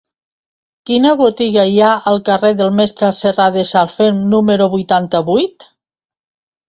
[0.89, 5.69] Quina botiga hi ha al carrer del Mestre Serradesanferm número vuitanta-vuit?